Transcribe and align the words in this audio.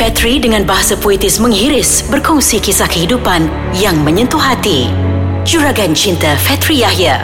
Fetri 0.00 0.40
dengan 0.40 0.64
bahasa 0.64 0.96
puitis 0.96 1.36
menghiris 1.36 2.08
berkongsi 2.08 2.56
kisah 2.56 2.88
kehidupan 2.88 3.44
yang 3.76 4.00
menyentuh 4.00 4.40
hati. 4.40 4.88
Juragan 5.44 5.92
Cinta 5.92 6.40
Fetri 6.40 6.80
Yahya. 6.80 7.20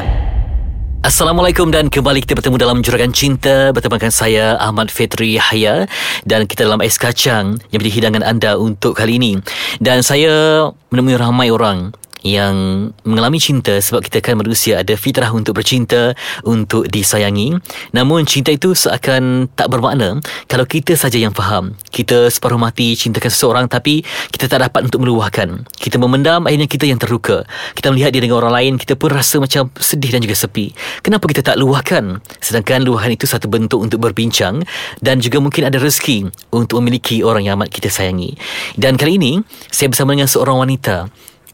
Assalamualaikum 1.01 1.73
dan 1.73 1.89
kembali 1.89 2.21
kita 2.21 2.37
bertemu 2.37 2.61
dalam 2.61 2.85
Juragan 2.85 3.17
Cinta 3.17 3.73
bersama 3.73 3.97
dengan 3.97 4.13
saya 4.13 4.61
Ahmad 4.61 4.93
Fetri 4.93 5.41
Yahya 5.41 5.89
dan 6.29 6.45
kita 6.45 6.69
dalam 6.69 6.85
Ais 6.85 7.01
Kacang 7.01 7.57
yang 7.73 7.81
menjadi 7.81 7.97
hidangan 7.97 8.21
anda 8.29 8.61
untuk 8.61 8.93
kali 9.01 9.17
ini. 9.17 9.41
Dan 9.81 10.05
saya 10.05 10.69
menemui 10.93 11.17
ramai 11.17 11.49
orang 11.49 11.97
yang 12.27 12.91
mengalami 13.07 13.39
cinta 13.39 13.79
sebab 13.79 14.03
kita 14.03 14.19
kan 14.19 14.35
manusia 14.35 14.83
ada 14.83 14.99
fitrah 14.99 15.31
untuk 15.31 15.55
bercinta, 15.63 16.19
untuk 16.43 16.91
disayangi. 16.91 17.55
Namun 17.95 18.27
cinta 18.27 18.51
itu 18.51 18.75
seakan 18.75 19.47
tak 19.55 19.71
bermakna 19.71 20.19
kalau 20.51 20.67
kita 20.67 20.99
saja 20.99 21.17
yang 21.23 21.31
faham. 21.31 21.79
Kita 21.95 22.27
separuh 22.27 22.59
mati 22.59 22.99
cintakan 22.99 23.31
seseorang 23.31 23.67
tapi 23.71 24.03
kita 24.35 24.51
tak 24.51 24.67
dapat 24.67 24.91
untuk 24.91 25.07
meluahkan. 25.07 25.63
Kita 25.79 25.97
memendam 26.03 26.51
akhirnya 26.51 26.67
kita 26.67 26.91
yang 26.91 26.99
terluka. 26.99 27.47
Kita 27.79 27.95
melihat 27.95 28.11
dia 28.11 28.23
dengan 28.23 28.43
orang 28.43 28.53
lain, 28.53 28.73
kita 28.77 28.99
pun 28.99 29.15
rasa 29.15 29.39
macam 29.39 29.71
sedih 29.79 30.11
dan 30.11 30.21
juga 30.27 30.35
sepi. 30.35 30.75
Kenapa 31.07 31.31
kita 31.31 31.47
tak 31.47 31.57
luahkan? 31.63 32.19
Sedangkan 32.43 32.83
luahan 32.83 33.15
itu 33.15 33.31
satu 33.31 33.47
bentuk 33.47 33.79
untuk 33.79 34.03
berbincang 34.03 34.67
dan 34.99 35.23
juga 35.23 35.39
mungkin 35.39 35.71
ada 35.71 35.79
rezeki 35.79 36.29
untuk 36.51 36.83
memiliki 36.83 37.23
orang 37.23 37.47
yang 37.47 37.55
amat 37.63 37.71
kita 37.71 37.87
sayangi. 37.87 38.35
Dan 38.75 38.99
kali 38.99 39.21
ini 39.21 39.39
saya 39.71 39.87
bersama 39.87 40.17
dengan 40.17 40.27
seorang 40.27 40.59
wanita 40.59 41.07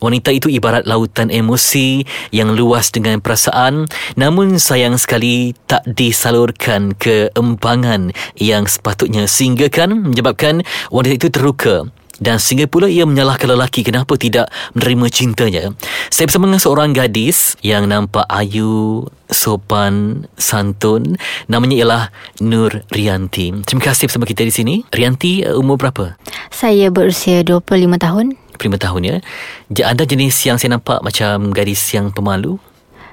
Wanita 0.02 0.34
itu 0.34 0.50
ibarat 0.50 0.84
lautan 0.84 1.30
emosi 1.30 2.02
yang 2.34 2.58
luas 2.58 2.90
dengan 2.90 3.22
perasaan 3.22 3.86
namun 4.18 4.58
sayang 4.58 4.98
sekali 4.98 5.54
tak 5.70 5.86
disalurkan 5.86 6.92
ke 6.98 7.30
empangan 7.38 8.10
yang 8.36 8.66
sepatutnya 8.66 9.30
sehingga 9.30 9.70
kan 9.70 9.94
menyebabkan 9.94 10.66
wanita 10.90 11.14
itu 11.22 11.28
terluka 11.30 11.86
dan 12.22 12.38
sehingga 12.38 12.70
pula 12.70 12.86
ia 12.86 13.02
menyalahkan 13.02 13.50
lelaki 13.50 13.82
kenapa 13.82 14.14
tidak 14.14 14.46
menerima 14.78 15.06
cintanya. 15.10 15.64
Saya 16.06 16.30
bersama 16.30 16.46
dengan 16.46 16.62
seorang 16.62 16.94
gadis 16.94 17.58
yang 17.66 17.90
nampak 17.90 18.22
ayu, 18.30 19.10
sopan, 19.26 20.28
santun. 20.38 21.18
Namanya 21.50 21.74
ialah 21.82 22.02
Nur 22.38 22.86
Rianti. 22.94 23.50
Terima 23.66 23.82
kasih 23.82 24.06
bersama 24.06 24.28
kita 24.28 24.46
di 24.46 24.54
sini. 24.54 24.74
Rianti 24.94 25.42
umur 25.50 25.82
berapa? 25.82 26.14
Saya 26.54 26.94
berusia 26.94 27.42
25 27.42 27.98
tahun. 27.98 28.26
25 28.62 28.78
tahun 28.78 29.00
ya. 29.02 29.16
Anda 29.82 30.06
jenis 30.06 30.38
yang 30.46 30.62
saya 30.62 30.78
nampak 30.78 31.02
macam 31.02 31.50
gadis 31.50 31.82
yang 31.90 32.14
pemalu? 32.14 32.62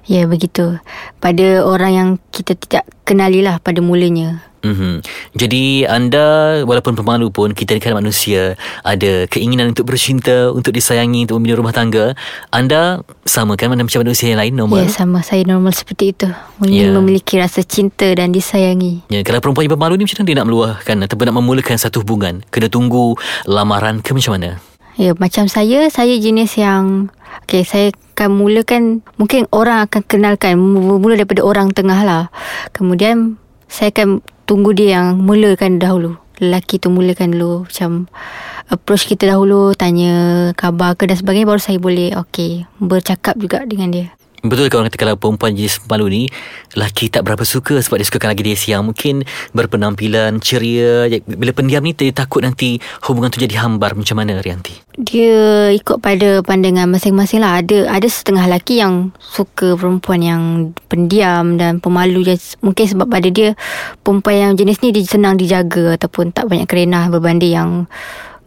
Ya, 0.06 0.26
begitu. 0.30 0.78
Pada 1.18 1.66
orang 1.66 1.92
yang 1.92 2.10
kita 2.30 2.54
tidak 2.54 2.86
kenalilah 3.06 3.58
pada 3.62 3.82
mulanya. 3.82 4.46
Mm-hmm. 4.60 4.94
Jadi 5.40 5.88
anda 5.88 6.60
walaupun 6.68 6.92
pemalu 6.92 7.32
pun 7.32 7.56
kita 7.56 7.80
ni 7.80 7.80
kan 7.80 7.96
manusia 7.96 8.60
ada 8.84 9.24
keinginan 9.32 9.72
untuk 9.72 9.88
bercinta, 9.88 10.52
untuk 10.52 10.76
disayangi, 10.76 11.24
untuk 11.24 11.40
membina 11.40 11.56
rumah 11.56 11.72
tangga. 11.72 12.12
Anda 12.52 13.00
sama 13.24 13.56
kan 13.56 13.72
macam 13.72 13.88
manusia 13.88 14.28
yang 14.28 14.40
lain 14.44 14.54
normal? 14.60 14.84
Ya 14.84 14.92
sama, 14.92 15.24
saya 15.24 15.48
normal 15.48 15.72
seperti 15.72 16.12
itu. 16.12 16.28
Ingin 16.60 16.92
yeah. 16.92 16.96
memiliki 16.96 17.40
rasa 17.40 17.64
cinta 17.64 18.12
dan 18.12 18.36
disayangi. 18.36 19.08
Ya, 19.08 19.24
kalau 19.24 19.40
perempuan 19.40 19.72
yang 19.72 19.80
pemalu 19.80 19.94
ni 19.96 20.04
macam 20.04 20.18
mana 20.20 20.28
dia 20.28 20.38
nak 20.38 20.48
meluahkan 20.52 20.96
ataupun 21.08 21.26
nak 21.32 21.36
memulakan 21.40 21.78
satu 21.80 22.04
hubungan? 22.04 22.44
Kena 22.52 22.68
tunggu 22.68 23.16
lamaran 23.48 24.04
ke 24.04 24.12
macam 24.12 24.36
mana? 24.36 24.60
Ya, 25.00 25.16
macam 25.16 25.48
saya, 25.48 25.88
saya 25.88 26.20
jenis 26.20 26.60
yang 26.60 27.08
Okay, 27.48 27.64
saya 27.64 27.96
akan 28.20 28.36
mulakan 28.36 29.00
Mungkin 29.16 29.48
orang 29.56 29.88
akan 29.88 30.04
kenalkan 30.04 30.60
Mula 30.60 31.16
daripada 31.16 31.40
orang 31.40 31.72
tengah 31.72 32.04
lah. 32.04 32.28
Kemudian 32.76 33.40
Saya 33.72 33.96
akan 33.96 34.20
tunggu 34.44 34.76
dia 34.76 35.00
yang 35.00 35.24
mulakan 35.24 35.80
dahulu. 35.80 36.20
Lelaki 36.44 36.84
tu 36.84 36.92
mulakan 36.92 37.32
dulu 37.32 37.64
macam 37.64 38.12
approach 38.70 39.10
kita 39.10 39.30
dahulu 39.30 39.74
tanya 39.74 40.14
khabar 40.54 40.94
ke 40.94 41.10
dan 41.10 41.18
sebagainya 41.18 41.50
baru 41.50 41.62
saya 41.62 41.82
boleh 41.82 42.14
okay 42.16 42.70
bercakap 42.78 43.36
juga 43.36 43.66
dengan 43.66 43.90
dia 43.90 44.08
Betul 44.40 44.72
kalau 44.72 44.88
kata 44.88 44.96
kalau 44.96 45.16
perempuan 45.20 45.52
jenis 45.52 45.84
malu 45.92 46.08
ni 46.08 46.32
Lelaki 46.72 47.12
tak 47.12 47.28
berapa 47.28 47.44
suka 47.44 47.76
Sebab 47.84 48.00
dia 48.00 48.08
sukakan 48.08 48.32
lagi 48.32 48.44
dia 48.48 48.56
yang 48.72 48.88
Mungkin 48.88 49.28
berpenampilan 49.52 50.40
Ceria 50.40 51.12
Bila 51.28 51.52
pendiam 51.52 51.84
ni 51.84 51.92
Dia 51.92 52.16
takut 52.16 52.40
nanti 52.40 52.80
Hubungan 53.04 53.28
tu 53.28 53.44
jadi 53.44 53.60
hambar. 53.60 54.00
Macam 54.00 54.16
mana 54.16 54.40
Rianti? 54.40 54.80
Dia 55.00 55.72
ikut 55.76 56.04
pada 56.04 56.44
pandangan 56.44 56.92
masing-masing 56.92 57.40
lah. 57.40 57.64
Ada 57.64 57.88
ada 57.92 58.08
setengah 58.08 58.48
lelaki 58.48 58.80
yang 58.80 59.12
Suka 59.20 59.76
perempuan 59.76 60.24
yang 60.24 60.44
Pendiam 60.88 61.60
dan 61.60 61.84
pemalu. 61.84 62.24
Mungkin 62.64 62.86
sebab 62.88 63.12
pada 63.12 63.28
dia 63.28 63.60
Perempuan 64.08 64.40
yang 64.40 64.54
jenis 64.56 64.80
ni 64.80 64.96
Dia 64.96 65.04
senang 65.04 65.36
dijaga 65.36 66.00
Ataupun 66.00 66.32
tak 66.32 66.48
banyak 66.48 66.68
kerenah 66.68 67.12
Berbanding 67.12 67.54
yang 67.54 67.70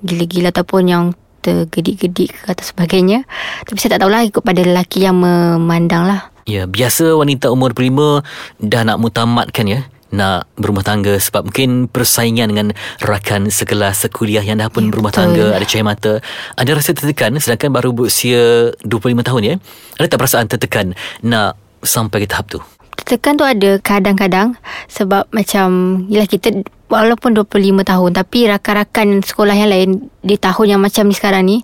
Gila-gila 0.00 0.48
Ataupun 0.50 0.82
yang 0.88 1.04
tergedik-gedik 1.42 2.30
ke 2.32 2.46
atau 2.54 2.64
sebagainya. 2.64 3.26
Tapi 3.66 3.78
saya 3.82 3.98
tak 3.98 4.06
tahulah 4.06 4.22
ikut 4.22 4.42
pada 4.42 4.62
lelaki 4.62 5.02
yang 5.02 5.18
memandang 5.18 6.06
lah. 6.06 6.30
Ya, 6.46 6.66
biasa 6.66 7.14
wanita 7.18 7.50
umur 7.50 7.74
prima 7.74 8.22
dah 8.58 8.82
nak 8.82 8.98
mutamatkan 8.98 9.66
ya 9.66 9.80
nak 10.12 10.44
berumah 10.60 10.84
tangga 10.84 11.16
sebab 11.16 11.48
mungkin 11.48 11.88
persaingan 11.88 12.52
dengan 12.52 12.68
rakan 13.00 13.48
sekelas 13.48 14.06
sekuliah 14.06 14.44
yang 14.44 14.60
dah 14.60 14.68
pun 14.68 14.86
ya, 14.86 14.88
berumah 14.92 15.08
betul. 15.08 15.24
tangga 15.24 15.46
ada 15.56 15.64
cahaya 15.64 15.84
mata 15.88 16.12
ada 16.60 16.70
rasa 16.76 16.92
tertekan 16.92 17.32
sedangkan 17.40 17.72
baru 17.72 17.96
berusia 17.96 18.70
25 18.84 19.24
tahun 19.24 19.42
ya 19.42 19.54
ada 19.96 20.06
tak 20.12 20.20
perasaan 20.20 20.46
tertekan 20.52 20.92
nak 21.24 21.56
sampai 21.80 22.22
ke 22.22 22.28
tahap 22.28 22.52
tu 22.52 22.60
tertekan 22.92 23.40
tu 23.40 23.44
ada 23.48 23.80
kadang-kadang 23.80 24.54
sebab 24.92 25.24
macam 25.32 26.04
yalah 26.12 26.28
kita 26.28 26.60
walaupun 26.92 27.32
25 27.32 27.88
tahun 27.88 28.10
tapi 28.12 28.38
rakan-rakan 28.52 29.24
sekolah 29.24 29.56
yang 29.56 29.70
lain 29.72 29.90
di 30.20 30.36
tahun 30.36 30.76
yang 30.76 30.80
macam 30.84 31.08
ni 31.08 31.14
sekarang 31.16 31.44
ni 31.48 31.58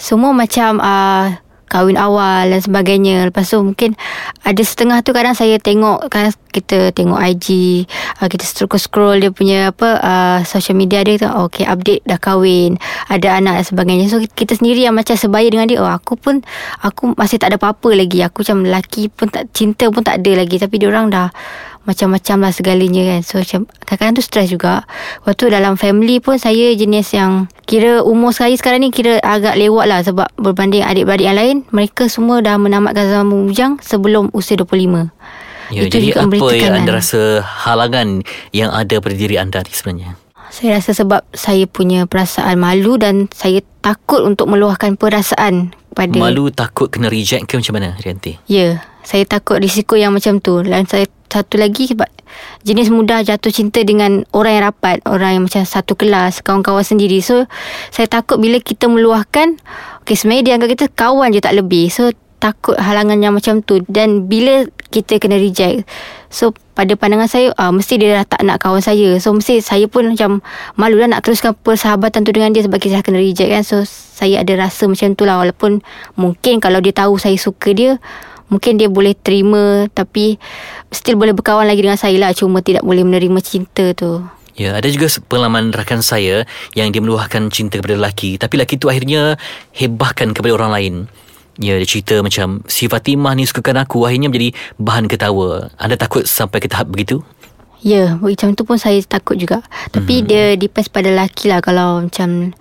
semua 0.00 0.32
macam 0.32 0.80
uh, 0.80 1.36
kahwin 1.70 1.94
awal 1.94 2.50
dan 2.50 2.58
sebagainya. 2.58 3.30
Lepas 3.30 3.54
tu 3.54 3.62
mungkin 3.62 3.94
ada 4.42 4.58
setengah 4.58 5.06
tu 5.06 5.14
kadang 5.14 5.38
saya 5.38 5.62
tengok 5.62 6.10
kan 6.10 6.34
kita 6.50 6.90
tengok 6.90 7.22
IG, 7.22 7.46
uh, 8.18 8.26
kita 8.26 8.42
scroll-scroll 8.42 9.22
dia 9.22 9.30
punya 9.30 9.70
apa 9.70 9.88
uh, 10.02 10.38
social 10.42 10.74
media 10.74 11.06
dia 11.06 11.22
tu 11.22 11.30
okay 11.30 11.62
update 11.62 12.02
dah 12.02 12.18
kahwin, 12.18 12.74
ada 13.06 13.38
anak 13.38 13.62
dan 13.62 13.64
sebagainya. 13.70 14.10
So 14.10 14.18
kita 14.18 14.58
sendiri 14.58 14.82
yang 14.82 14.98
macam 14.98 15.14
sebaya 15.14 15.46
dengan 15.46 15.70
dia. 15.70 15.78
Oh 15.78 15.86
aku 15.86 16.18
pun 16.18 16.42
aku 16.82 17.14
masih 17.14 17.38
tak 17.38 17.54
ada 17.54 17.56
apa-apa 17.62 17.94
lagi. 17.94 18.26
Aku 18.26 18.42
macam 18.42 18.66
lelaki 18.66 19.06
pun 19.06 19.30
tak 19.30 19.54
cinta 19.54 19.86
pun 19.94 20.02
tak 20.02 20.26
ada 20.26 20.42
lagi 20.42 20.58
tapi 20.58 20.82
dia 20.82 20.90
orang 20.90 21.06
dah 21.14 21.30
macam-macam 21.88 22.36
lah 22.48 22.52
segalanya 22.52 23.02
kan. 23.16 23.20
So 23.24 23.40
macam 23.40 23.60
kadang-kadang 23.84 24.14
tu 24.20 24.24
stres 24.24 24.48
juga. 24.52 24.84
Waktu 25.24 25.52
dalam 25.52 25.74
family 25.80 26.20
pun 26.20 26.36
saya 26.36 26.72
jenis 26.76 27.16
yang 27.16 27.46
Kira 27.70 28.02
umur 28.02 28.34
saya 28.34 28.50
sekarang 28.58 28.82
ni 28.82 28.90
kira 28.90 29.22
agak 29.22 29.54
lewat 29.54 29.86
lah 29.86 30.02
Sebab 30.02 30.26
berbanding 30.34 30.82
adik-beradik 30.82 31.30
yang 31.30 31.38
lain 31.38 31.56
Mereka 31.70 32.10
semua 32.10 32.42
dah 32.42 32.58
menamatkan 32.58 33.06
zaman 33.06 33.46
bujang 33.46 33.78
sebelum 33.78 34.26
usia 34.34 34.58
25 34.58 35.06
Ya, 35.70 35.86
Itu 35.86 36.02
jadi 36.02 36.18
apa 36.18 36.34
yang 36.50 36.82
anda 36.82 36.98
rasa 36.98 37.46
halangan 37.46 38.26
yang 38.50 38.74
ada 38.74 38.98
pada 38.98 39.14
diri 39.14 39.38
anda 39.38 39.62
ni 39.62 39.70
sebenarnya? 39.70 40.18
Saya 40.50 40.82
rasa 40.82 40.90
sebab 40.90 41.22
saya 41.30 41.62
punya 41.70 42.10
perasaan 42.10 42.58
malu 42.58 42.98
dan 42.98 43.30
saya 43.30 43.62
takut 43.78 44.26
untuk 44.26 44.50
meluahkan 44.50 44.98
perasaan 44.98 45.70
pada 45.94 46.18
Malu 46.18 46.50
takut 46.50 46.90
kena 46.90 47.06
reject 47.06 47.46
ke 47.46 47.54
macam 47.54 47.78
mana 47.78 47.94
Rianti? 48.02 48.42
Ya, 48.50 48.82
saya 49.06 49.24
takut 49.24 49.60
risiko 49.60 49.96
yang 49.96 50.12
macam 50.12 50.38
tu 50.40 50.60
dan 50.64 50.84
saya 50.84 51.08
satu 51.30 51.56
lagi 51.56 51.86
sebab 51.86 52.10
jenis 52.66 52.90
mudah 52.90 53.22
jatuh 53.22 53.54
cinta 53.54 53.80
dengan 53.86 54.26
orang 54.34 54.52
yang 54.58 54.64
rapat, 54.74 54.98
orang 55.06 55.38
yang 55.38 55.44
macam 55.46 55.62
satu 55.62 55.94
kelas, 55.94 56.42
kawan-kawan 56.42 56.82
sendiri. 56.82 57.22
So, 57.22 57.46
saya 57.94 58.10
takut 58.10 58.42
bila 58.42 58.58
kita 58.58 58.90
meluahkan, 58.90 59.56
okay, 60.02 60.18
sebenarnya 60.18 60.44
dia 60.44 60.52
anggap 60.58 60.70
kita 60.74 60.86
kawan 60.90 61.30
je 61.30 61.40
tak 61.40 61.54
lebih. 61.54 61.86
So, 61.88 62.10
takut 62.42 62.74
halangan 62.80 63.20
yang 63.20 63.36
macam 63.36 63.62
tu. 63.62 63.84
Dan 63.86 64.26
bila 64.26 64.66
kita 64.90 65.22
kena 65.22 65.38
reject, 65.38 65.86
so, 66.32 66.50
pada 66.74 66.96
pandangan 66.98 67.28
saya, 67.30 67.52
uh, 67.54 67.70
mesti 67.70 68.00
dia 68.00 68.20
dah 68.20 68.26
tak 68.26 68.42
nak 68.42 68.58
kawan 68.58 68.82
saya. 68.82 69.14
So, 69.22 69.30
mesti 69.30 69.62
saya 69.62 69.86
pun 69.86 70.10
macam 70.10 70.42
malu 70.74 70.98
lah 70.98 71.14
nak 71.14 71.22
teruskan 71.22 71.54
persahabatan 71.54 72.26
tu 72.26 72.34
dengan 72.34 72.50
dia 72.50 72.66
sebab 72.66 72.80
kita 72.82 73.00
dah 73.00 73.04
kena 73.06 73.20
reject 73.22 73.50
kan. 73.52 73.62
So, 73.62 73.86
saya 73.86 74.42
ada 74.42 74.52
rasa 74.58 74.88
macam 74.90 75.14
tu 75.14 75.28
lah. 75.28 75.38
Walaupun 75.40 75.84
mungkin 76.18 76.58
kalau 76.58 76.82
dia 76.82 76.96
tahu 76.96 77.20
saya 77.20 77.36
suka 77.38 77.70
dia, 77.76 78.00
mungkin 78.50 78.76
dia 78.76 78.90
boleh 78.90 79.16
terima 79.16 79.86
tapi 79.94 80.36
still 80.92 81.16
boleh 81.16 81.32
berkawan 81.32 81.64
lagi 81.64 81.80
dengan 81.86 81.96
saya 81.96 82.18
lah 82.18 82.34
cuma 82.34 82.60
tidak 82.60 82.84
boleh 82.84 83.06
menerima 83.06 83.38
cinta 83.40 83.94
tu. 83.96 84.20
Ya, 84.58 84.76
ada 84.76 84.84
juga 84.92 85.08
pengalaman 85.30 85.72
rakan 85.72 86.04
saya 86.04 86.44
yang 86.76 86.92
dia 86.92 87.00
meluahkan 87.00 87.48
cinta 87.48 87.80
kepada 87.80 87.96
lelaki 87.96 88.36
tapi 88.36 88.60
lelaki 88.60 88.76
tu 88.76 88.92
akhirnya 88.92 89.40
hebahkan 89.72 90.36
kepada 90.36 90.52
orang 90.52 90.70
lain. 90.74 90.94
Ya, 91.56 91.80
dia 91.80 91.88
cerita 91.88 92.20
macam 92.20 92.60
si 92.68 92.84
Fatimah 92.88 93.32
ni 93.36 93.48
sukakan 93.48 93.84
aku 93.84 94.04
akhirnya 94.04 94.28
menjadi 94.28 94.52
bahan 94.76 95.08
ketawa. 95.08 95.72
Anda 95.80 95.96
takut 95.96 96.28
sampai 96.28 96.60
ke 96.60 96.68
tahap 96.68 96.92
begitu? 96.92 97.24
Ya, 97.80 98.20
macam 98.20 98.52
tu 98.52 98.68
pun 98.68 98.76
saya 98.76 99.00
takut 99.08 99.40
juga. 99.40 99.64
Tapi 99.88 100.20
mm-hmm. 100.20 100.28
dia 100.28 100.44
depends 100.60 100.92
pada 100.92 101.08
lelaki 101.08 101.48
lah 101.48 101.64
kalau 101.64 102.04
macam 102.04 102.52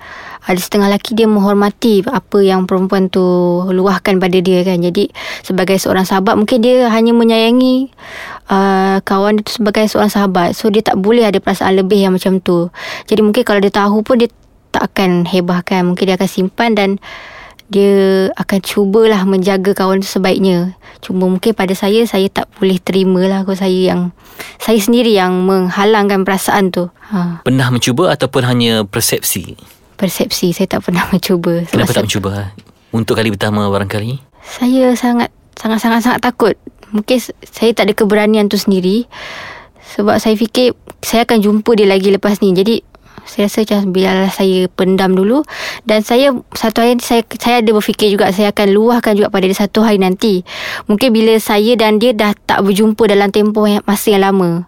ada 0.47 0.55
setengah 0.55 0.87
lelaki 0.87 1.11
dia 1.13 1.27
menghormati 1.27 2.01
apa 2.07 2.39
yang 2.39 2.63
perempuan 2.63 3.11
tu 3.11 3.21
luahkan 3.67 4.15
pada 4.15 4.39
dia 4.39 4.63
kan. 4.63 4.79
Jadi 4.79 5.11
sebagai 5.43 5.75
seorang 5.75 6.07
sahabat 6.07 6.39
mungkin 6.39 6.63
dia 6.63 6.87
hanya 6.87 7.11
menyayangi 7.11 7.91
uh, 8.47 9.03
kawan 9.03 9.37
dia 9.37 9.43
tu 9.43 9.59
sebagai 9.59 9.85
seorang 9.91 10.07
sahabat. 10.09 10.55
So 10.55 10.71
dia 10.71 10.81
tak 10.81 10.95
boleh 10.95 11.27
ada 11.27 11.43
perasaan 11.43 11.75
lebih 11.75 11.99
yang 12.07 12.15
macam 12.15 12.39
tu. 12.39 12.71
Jadi 13.11 13.19
mungkin 13.19 13.43
kalau 13.43 13.59
dia 13.59 13.75
tahu 13.75 13.99
pun 14.01 14.23
dia 14.23 14.31
tak 14.69 14.93
akan 14.93 15.25
hebahkan 15.25 15.81
Mungkin 15.81 16.03
dia 16.05 16.15
akan 16.15 16.29
simpan 16.29 16.77
dan 16.77 17.01
dia 17.69 18.27
akan 18.33 18.59
cubalah 18.65 19.21
menjaga 19.29 19.77
kawan 19.77 20.01
tu 20.01 20.09
sebaiknya. 20.09 20.73
Cuma 21.05 21.29
mungkin 21.29 21.53
pada 21.53 21.71
saya, 21.77 22.01
saya 22.09 22.25
tak 22.27 22.49
boleh 22.57 22.81
terima 22.81 23.21
lah 23.29 23.45
kalau 23.45 23.55
saya 23.55 23.93
yang, 23.93 24.01
saya 24.57 24.81
sendiri 24.81 25.13
yang 25.13 25.45
menghalangkan 25.45 26.25
perasaan 26.25 26.73
tu. 26.73 26.89
Ha. 27.13 27.45
Pernah 27.45 27.69
mencuba 27.69 28.09
ataupun 28.09 28.41
hanya 28.49 28.83
persepsi? 28.83 29.53
Persepsi, 29.95 30.49
saya 30.49 30.65
tak 30.65 30.89
pernah 30.89 31.05
mencuba. 31.13 31.61
Kenapa 31.69 31.93
tak 31.93 32.09
mencuba? 32.09 32.57
Untuk 32.89 33.13
kali 33.13 33.29
pertama 33.29 33.69
barangkali? 33.69 34.17
Saya 34.41 34.97
sangat, 34.97 35.29
sangat-sangat-sangat 35.61 36.25
takut. 36.25 36.57
Mungkin 36.89 37.21
saya 37.45 37.69
tak 37.77 37.85
ada 37.85 37.93
keberanian 37.93 38.49
tu 38.49 38.57
sendiri. 38.57 39.05
Sebab 39.93 40.17
saya 40.17 40.33
fikir 40.33 40.73
saya 41.05 41.23
akan 41.23 41.37
jumpa 41.41 41.71
dia 41.77 41.85
lagi 41.85 42.09
lepas 42.09 42.41
ni. 42.41 42.49
Jadi 42.57 42.81
saya 43.29 43.45
rasa 43.45 43.61
macam 43.61 43.79
biarlah 43.93 44.31
saya 44.33 44.65
pendam 44.73 45.13
dulu 45.13 45.45
dan 45.85 46.01
saya 46.01 46.33
satu 46.57 46.81
hari 46.81 46.97
saya 46.97 47.21
saya 47.37 47.61
ada 47.61 47.69
berfikir 47.69 48.09
juga 48.09 48.33
saya 48.33 48.49
akan 48.49 48.73
luahkan 48.73 49.13
juga 49.13 49.29
pada 49.29 49.45
dia 49.45 49.53
satu 49.53 49.85
hari 49.85 50.01
nanti. 50.01 50.41
Mungkin 50.89 51.13
bila 51.13 51.37
saya 51.37 51.77
dan 51.77 52.01
dia 52.01 52.17
dah 52.17 52.33
tak 52.33 52.65
berjumpa 52.65 53.05
dalam 53.05 53.29
tempoh 53.29 53.69
yang 53.69 53.85
masa 53.85 54.09
yang 54.09 54.25
lama. 54.25 54.65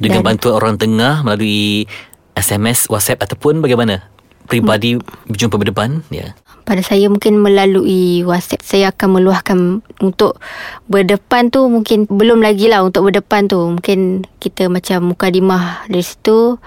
Dengan 0.00 0.24
dan, 0.24 0.34
bantuan 0.34 0.54
orang 0.56 0.74
tengah 0.80 1.20
melalui 1.20 1.84
SMS, 2.32 2.88
WhatsApp 2.88 3.22
ataupun 3.28 3.60
bagaimana? 3.60 4.08
Pribadi 4.46 4.98
berjumpa 5.26 5.56
berdepan, 5.58 6.04
ya. 6.12 6.36
Pada 6.62 6.78
saya 6.78 7.10
mungkin 7.10 7.42
melalui 7.42 8.22
WhatsApp 8.22 8.62
saya 8.62 8.94
akan 8.94 9.18
meluahkan 9.18 9.58
untuk 9.98 10.38
berdepan 10.86 11.50
tu 11.50 11.66
mungkin 11.66 12.06
belum 12.06 12.38
lagi 12.38 12.70
lah 12.70 12.86
untuk 12.86 13.10
berdepan 13.10 13.50
tu 13.50 13.58
mungkin 13.58 14.22
kita 14.38 14.70
macam 14.70 15.10
muka 15.10 15.26
mukadimah 15.26 15.86
dari 15.90 16.06
situ 16.06 16.62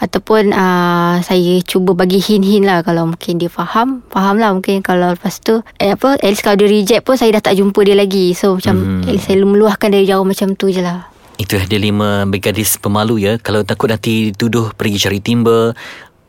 ataupun 0.00 0.56
uh, 0.56 1.20
saya 1.20 1.60
cuba 1.64 1.92
bagi 1.92 2.20
hint-hint 2.20 2.64
lah 2.64 2.80
kalau 2.80 3.12
mungkin 3.12 3.36
dia 3.36 3.52
faham 3.52 4.00
faham 4.08 4.40
lah 4.40 4.52
mungkin 4.52 4.80
kalau 4.80 5.12
lepas 5.12 5.40
tu 5.44 5.60
eh, 5.80 5.92
apa 5.92 6.16
at 6.20 6.28
least 6.28 6.40
kalau 6.40 6.60
dia 6.60 6.68
reject 6.68 7.02
pun 7.04 7.16
saya 7.16 7.36
dah 7.36 7.44
tak 7.44 7.56
jumpa 7.60 7.80
dia 7.84 7.96
lagi 7.96 8.32
so 8.32 8.56
macam 8.56 9.04
hmm. 9.04 9.16
saya 9.20 9.44
meluahkan 9.44 9.88
dari 9.92 10.08
jauh 10.08 10.24
macam 10.24 10.56
tu 10.56 10.72
je 10.72 10.84
lah 10.84 11.08
itu 11.34 11.58
dia 11.58 11.80
lima 11.82 12.22
gadis 12.38 12.78
pemalu 12.78 13.26
ya 13.26 13.32
kalau 13.42 13.66
takut 13.66 13.90
nanti 13.90 14.30
tuduh 14.30 14.70
pergi 14.70 15.02
cari 15.02 15.18
timba 15.18 15.74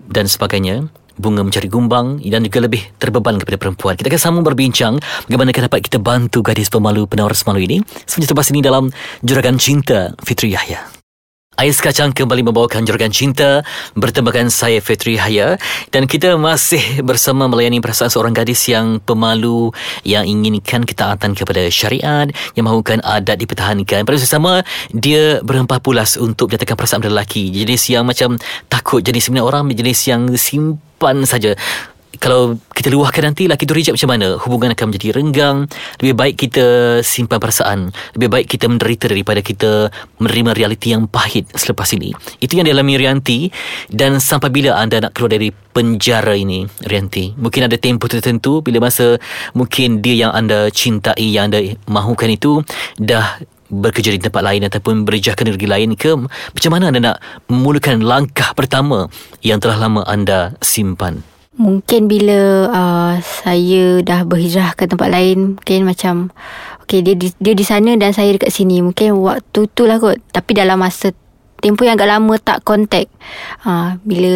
dan 0.09 0.29
sebagainya 0.29 0.89
bunga 1.15 1.47
mencari 1.47 1.71
gumbang 1.71 2.19
dan 2.19 2.43
juga 2.43 2.59
lebih 2.67 2.81
terbeban 2.99 3.39
kepada 3.39 3.55
perempuan. 3.55 3.95
Kita 3.95 4.11
akan 4.11 4.21
sambung 4.21 4.43
berbincang 4.43 4.99
bagaimana 5.27 5.55
dapat 5.55 5.79
kita 5.87 5.97
bantu 5.99 6.43
gadis 6.43 6.67
pemalu 6.67 7.07
penawar 7.07 7.31
semalu 7.31 7.71
ini. 7.71 7.77
Sebenarnya 8.03 8.31
lepas 8.35 8.47
ini 8.51 8.59
dalam 8.59 8.83
Juragan 9.23 9.55
Cinta 9.55 10.11
Fitri 10.21 10.51
Yahya. 10.51 11.04
Ais 11.55 11.79
Kacang 11.79 12.11
kembali 12.11 12.43
membawakan 12.43 12.83
Juragan 12.83 13.15
Cinta 13.15 13.63
bertemakan 13.95 14.51
saya 14.51 14.83
Fitri 14.83 15.15
Haya. 15.15 15.55
Dan 15.87 16.03
kita 16.03 16.35
masih 16.35 16.99
bersama 16.99 17.47
melayani 17.47 17.79
perasaan 17.79 18.11
seorang 18.11 18.35
gadis 18.35 18.67
yang 18.67 18.99
pemalu 18.99 19.71
yang 20.03 20.27
inginkan 20.27 20.83
ketaatan 20.83 21.31
kepada 21.31 21.63
syariat 21.71 22.27
yang 22.59 22.67
mahukan 22.67 22.99
adat 23.07 23.39
dipertahankan. 23.39 24.03
Pada 24.03 24.19
sama 24.19 24.67
dia 24.91 25.39
berempah 25.47 25.79
pulas 25.79 26.19
untuk 26.19 26.51
menyatakan 26.51 26.75
perasaan 26.75 26.99
pada 26.99 27.15
lelaki. 27.15 27.47
Jenis 27.47 27.87
yang 27.87 28.03
macam 28.03 28.35
takut 28.67 28.99
jenis 28.99 29.31
sebenarnya 29.31 29.47
orang 29.47 29.71
jenis 29.71 29.99
yang 30.11 30.27
simpan 30.35 31.23
saja 31.23 31.55
kalau 32.19 32.57
kita 32.73 32.91
luahkan 32.91 33.31
nanti 33.31 33.47
laki 33.47 33.63
tu 33.67 33.73
reject 33.75 33.95
macam 33.95 34.11
mana? 34.17 34.27
Hubungan 34.39 34.73
akan 34.73 34.85
menjadi 34.91 35.15
renggang 35.15 35.57
lebih 36.01 36.15
baik 36.15 36.35
kita 36.47 36.65
simpan 37.01 37.39
perasaan 37.39 37.89
lebih 38.15 38.29
baik 38.31 38.47
kita 38.51 38.65
menderita 38.67 39.11
daripada 39.11 39.39
kita 39.39 39.89
menerima 40.21 40.51
realiti 40.55 40.91
yang 40.93 41.07
pahit 41.09 41.49
selepas 41.55 41.89
ini. 41.95 42.11
Itu 42.39 42.57
yang 42.59 42.67
dialami 42.67 42.99
Rianti. 42.99 43.49
Dan 43.89 44.19
sampai 44.19 44.49
bila 44.51 44.77
anda 44.77 45.01
nak 45.01 45.15
keluar 45.15 45.35
dari 45.35 45.49
penjara 45.51 46.33
ini 46.35 46.65
Rianti? 46.85 47.35
Mungkin 47.35 47.67
ada 47.67 47.77
tempoh 47.79 48.07
tertentu 48.07 48.59
bila 48.63 48.87
masa 48.87 49.17
mungkin 49.57 49.99
dia 50.03 50.27
yang 50.27 50.31
anda 50.31 50.71
cintai 50.71 51.35
yang 51.35 51.51
anda 51.51 51.61
mahukan 51.87 52.31
itu 52.31 52.61
dah 52.99 53.39
bekerja 53.65 54.13
di 54.13 54.21
tempat 54.21 54.45
lain 54.45 54.61
ataupun 54.69 55.03
berjah 55.03 55.33
ke 55.33 55.41
negeri 55.41 55.65
lain 55.65 55.97
ke 55.97 56.13
macam 56.13 56.71
mana 56.71 56.93
anda 56.93 57.01
nak 57.01 57.17
memulakan 57.49 58.05
langkah 58.05 58.53
pertama 58.53 59.09
yang 59.41 59.57
telah 59.57 59.81
lama 59.81 60.05
anda 60.05 60.53
simpan 60.61 61.25
Mungkin 61.55 62.11
bila 62.11 62.67
uh, 62.67 63.13
saya 63.23 64.03
dah 64.03 64.27
berhijrah 64.27 64.75
ke 64.75 64.91
tempat 64.91 65.07
lain 65.07 65.55
Mungkin 65.55 65.87
macam 65.87 66.35
Okay 66.83 66.99
dia 66.99 67.15
di, 67.15 67.31
dia 67.39 67.55
di 67.55 67.63
sana 67.63 67.95
dan 67.95 68.11
saya 68.11 68.35
dekat 68.35 68.51
sini 68.51 68.83
Mungkin 68.83 69.15
waktu 69.23 69.71
tu 69.71 69.87
lah 69.87 69.95
kot. 70.03 70.19
Tapi 70.35 70.51
dalam 70.51 70.79
masa 70.79 71.15
Tempoh 71.55 71.87
yang 71.87 71.95
agak 71.95 72.11
lama 72.11 72.35
tak 72.35 72.67
contact. 72.67 73.07
Uh, 73.63 73.95
Bila 74.03 74.35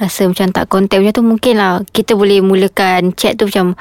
rasa 0.00 0.24
macam 0.24 0.48
tak 0.48 0.66
contact 0.72 1.04
macam 1.04 1.14
tu 1.20 1.24
Mungkin 1.36 1.54
lah 1.60 1.84
kita 1.92 2.16
boleh 2.16 2.40
mulakan 2.40 3.12
chat 3.12 3.36
tu 3.36 3.52
macam 3.52 3.76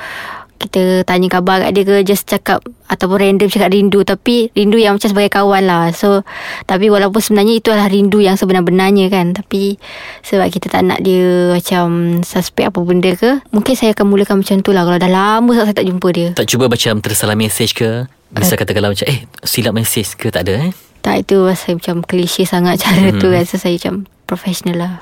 kita 0.61 1.01
tanya 1.09 1.25
khabar 1.33 1.65
kat 1.65 1.71
dia 1.73 1.83
ke 1.83 1.95
just 2.05 2.29
cakap 2.29 2.61
ataupun 2.85 3.17
random 3.17 3.49
cakap 3.49 3.73
rindu. 3.73 4.05
Tapi 4.05 4.53
rindu 4.53 4.77
yang 4.77 5.01
macam 5.01 5.09
sebagai 5.09 5.33
kawan 5.33 5.65
lah. 5.65 5.89
So 5.89 6.21
tapi 6.69 6.93
walaupun 6.93 7.17
sebenarnya 7.17 7.57
itu 7.57 7.73
adalah 7.73 7.89
rindu 7.89 8.21
yang 8.21 8.37
sebenar-benarnya 8.37 9.09
kan. 9.09 9.33
Tapi 9.33 9.81
sebab 10.21 10.53
kita 10.53 10.69
tak 10.69 10.85
nak 10.85 11.01
dia 11.01 11.57
macam 11.57 12.21
suspek 12.21 12.69
apa 12.69 12.79
benda 12.85 13.17
ke 13.17 13.41
mungkin 13.49 13.73
saya 13.73 13.97
akan 13.97 14.05
mulakan 14.05 14.45
macam 14.45 14.61
tu 14.61 14.69
lah. 14.69 14.85
Kalau 14.85 15.01
dah 15.01 15.11
lama 15.11 15.51
saya 15.57 15.73
tak 15.73 15.89
jumpa 15.89 16.07
dia. 16.13 16.29
Tak 16.37 16.45
cuba 16.45 16.69
macam 16.69 17.01
tersalah 17.01 17.33
mesej 17.33 17.73
ke? 17.73 18.05
Bisa 18.31 18.53
uh, 18.55 18.57
katakanlah 18.61 18.93
macam 18.93 19.09
eh 19.09 19.25
silap 19.41 19.73
mesej 19.73 20.13
ke? 20.13 20.29
Tak 20.29 20.45
ada 20.45 20.69
eh? 20.69 20.71
Tak 21.01 21.25
itu 21.25 21.49
saya 21.57 21.73
macam 21.81 22.05
klise 22.05 22.45
sangat 22.45 22.85
cara 22.85 23.09
hmm. 23.09 23.17
tu 23.17 23.27
rasa 23.33 23.57
saya 23.57 23.73
macam 23.81 24.05
profesional 24.29 24.77
lah. 24.77 24.93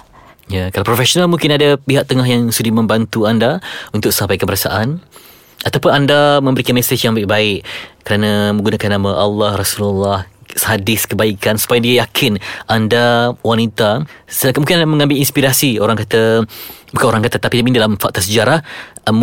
Ya, 0.50 0.74
kalau 0.74 0.82
profesional 0.82 1.30
mungkin 1.30 1.54
ada 1.54 1.78
pihak 1.78 2.10
tengah 2.10 2.26
yang 2.26 2.50
sudi 2.50 2.74
membantu 2.74 3.30
anda 3.30 3.62
untuk 3.94 4.10
sampaikan 4.10 4.50
perasaan 4.50 4.98
ataupun 5.66 5.92
anda 5.92 6.40
memberikan 6.40 6.76
mesej 6.76 7.04
yang 7.04 7.16
baik-baik 7.16 7.68
kerana 8.08 8.56
menggunakan 8.56 9.00
nama 9.00 9.20
Allah 9.20 9.52
Rasulullah 9.60 10.20
hadis 10.58 11.06
kebaikan 11.06 11.62
supaya 11.62 11.78
dia 11.78 12.02
yakin 12.06 12.42
anda 12.66 13.38
wanita 13.46 14.10
mungkin 14.58 14.82
mengambil 14.90 15.22
inspirasi. 15.22 15.78
Orang 15.78 16.00
kata 16.00 16.42
bukan 16.90 17.06
orang 17.06 17.22
kata 17.22 17.38
tapi 17.38 17.62
dalam 17.70 18.02
fakta 18.02 18.24
sejarah 18.24 18.66
uh, 19.06 19.16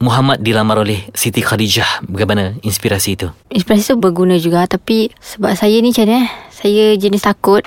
Muhammad 0.00 0.40
dilamar 0.40 0.80
oleh 0.80 1.04
Siti 1.12 1.44
Khadijah. 1.44 2.08
Bagaimana 2.08 2.56
inspirasi 2.64 3.20
itu? 3.20 3.28
Inspirasi 3.52 3.92
itu 3.92 3.96
berguna 4.00 4.40
juga 4.40 4.64
tapi 4.64 5.12
sebab 5.20 5.52
saya 5.52 5.76
ni 5.84 5.92
macam 5.92 6.08
ni 6.08 6.16
eh, 6.24 6.28
saya 6.56 6.84
jenis 6.96 7.22
takut 7.24 7.64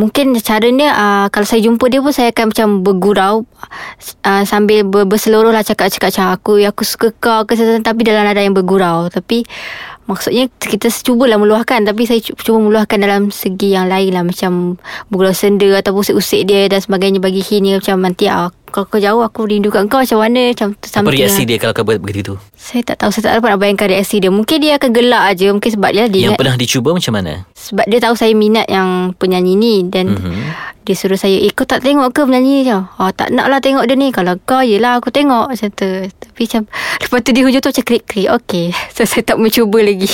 mungkin 0.00 0.32
caranya 0.40 0.88
uh, 0.96 1.26
kalau 1.28 1.44
saya 1.44 1.60
jumpa 1.60 1.84
dia 1.92 2.00
pun 2.00 2.16
saya 2.16 2.32
akan 2.32 2.56
macam 2.56 2.68
bergurau 2.80 3.34
uh, 4.24 4.42
sambil 4.48 4.88
ber- 4.88 5.04
berseluruh 5.04 5.52
lah 5.52 5.60
cakap-cakap 5.60 6.08
macam 6.08 6.26
aku 6.32 6.52
aku 6.64 6.82
suka 6.88 7.12
kau 7.20 7.44
kesatuan 7.44 7.84
tapi 7.84 8.08
dalam 8.08 8.24
nada 8.24 8.40
yang 8.40 8.56
bergurau. 8.56 9.12
Tapi 9.12 9.44
Maksudnya 10.10 10.50
kita 10.58 10.90
cubalah 10.90 11.38
meluahkan 11.38 11.86
Tapi 11.86 12.02
saya 12.02 12.18
cuba 12.18 12.58
meluahkan 12.58 12.98
dalam 12.98 13.30
segi 13.30 13.78
yang 13.78 13.86
lain 13.86 14.10
lah 14.10 14.26
Macam 14.26 14.74
bergurau 15.06 15.30
senda 15.30 15.70
Ataupun 15.78 16.02
usik-usik 16.02 16.50
dia 16.50 16.66
dan 16.66 16.82
sebagainya 16.82 17.22
Bagi 17.22 17.38
hina 17.38 17.78
macam 17.78 18.02
nanti 18.02 18.26
ah, 18.26 18.50
Kalau 18.74 18.90
kau 18.90 18.98
jauh 18.98 19.22
aku 19.22 19.46
rindukan 19.46 19.86
kau 19.86 20.02
macam 20.02 20.18
mana 20.18 20.50
macam 20.50 20.74
tu, 20.74 20.90
Apa 20.90 21.14
reaksi 21.14 21.46
lah. 21.46 21.54
dia 21.54 21.56
kalau 21.62 21.74
kau 21.78 21.86
buat 21.86 22.02
begitu 22.02 22.34
Saya 22.58 22.82
tak 22.82 23.06
tahu 23.06 23.14
Saya 23.14 23.30
tak 23.30 23.32
dapat 23.38 23.48
nak 23.54 23.60
bayangkan 23.62 23.86
reaksi 23.86 24.18
dia. 24.18 24.34
Mungkin 24.34 24.56
dia 24.58 24.72
akan 24.82 24.90
gelak 24.90 25.22
aja 25.30 25.46
Mungkin 25.54 25.70
sebab 25.78 25.90
dia, 25.94 26.04
dia 26.10 26.22
Yang 26.26 26.42
pernah 26.42 26.56
dicuba 26.58 26.90
macam 26.90 27.12
mana 27.14 27.32
Sebab 27.60 27.84
dia 27.92 28.00
tahu 28.00 28.16
saya 28.16 28.32
minat 28.32 28.64
yang 28.72 29.12
penyanyi 29.20 29.52
ni 29.52 29.74
Dan 29.84 30.16
mm-hmm. 30.16 30.44
Dia 30.88 30.94
suruh 30.96 31.20
saya 31.20 31.36
Eh 31.36 31.52
kau 31.52 31.68
tak 31.68 31.84
tengok 31.84 32.08
ke 32.16 32.24
penyanyi 32.24 32.64
ni 32.64 32.72
oh, 32.72 33.10
Tak 33.12 33.36
nak 33.36 33.52
lah 33.52 33.60
tengok 33.60 33.84
dia 33.84 34.00
ni 34.00 34.08
Kalau 34.08 34.40
kau 34.48 34.64
yelah 34.64 34.96
aku 34.96 35.12
tengok 35.12 35.52
Macam 35.52 35.68
tu 35.76 35.88
Tapi 36.08 36.40
macam 36.48 36.62
Lepas 37.04 37.18
tu 37.20 37.30
dia 37.36 37.44
hujung 37.44 37.60
tu 37.60 37.68
macam 37.68 37.84
klik-klik 37.84 38.28
Okay 38.32 38.72
So 38.96 39.04
saya 39.04 39.22
tak 39.28 39.36
mencuba 39.36 39.84
lagi 39.84 40.08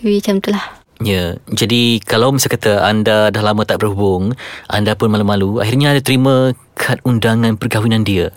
Tapi 0.00 0.24
macam 0.24 0.36
tu 0.40 0.50
lah 0.56 0.84
Ya, 1.02 1.34
jadi 1.50 1.98
kalau 2.06 2.30
misalnya 2.30 2.54
kata 2.54 2.72
anda 2.86 3.16
dah 3.34 3.42
lama 3.42 3.66
tak 3.66 3.82
berhubung, 3.82 4.30
anda 4.70 4.94
pun 4.94 5.10
malu-malu, 5.10 5.58
akhirnya 5.58 5.90
anda 5.90 5.98
terima 5.98 6.54
kad 6.78 7.02
undangan 7.02 7.58
perkahwinan 7.58 8.06
dia. 8.06 8.30